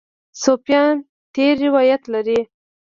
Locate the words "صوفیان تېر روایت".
0.41-2.01